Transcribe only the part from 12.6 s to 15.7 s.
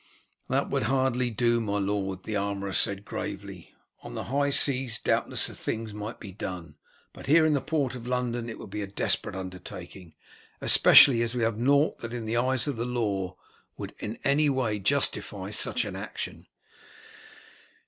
of the law would in any way justify